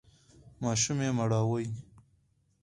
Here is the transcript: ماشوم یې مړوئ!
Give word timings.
ماشوم 0.61 0.99
یې 1.05 1.11
مړوئ! 1.17 1.65